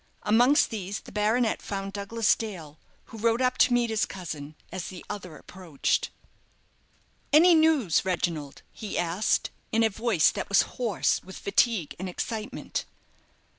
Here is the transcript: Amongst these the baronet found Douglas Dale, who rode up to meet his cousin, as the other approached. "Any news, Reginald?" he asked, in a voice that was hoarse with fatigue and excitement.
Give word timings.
Amongst 0.23 0.71
these 0.71 1.01
the 1.01 1.11
baronet 1.11 1.61
found 1.61 1.93
Douglas 1.93 2.35
Dale, 2.35 2.79
who 3.03 3.19
rode 3.19 3.39
up 3.39 3.59
to 3.59 3.71
meet 3.73 3.91
his 3.91 4.07
cousin, 4.07 4.55
as 4.71 4.87
the 4.87 5.05
other 5.11 5.37
approached. 5.37 6.09
"Any 7.31 7.53
news, 7.53 8.03
Reginald?" 8.03 8.63
he 8.73 8.97
asked, 8.97 9.51
in 9.71 9.83
a 9.83 9.91
voice 9.91 10.31
that 10.31 10.49
was 10.49 10.63
hoarse 10.79 11.21
with 11.23 11.37
fatigue 11.37 11.95
and 11.99 12.09
excitement. 12.09 12.85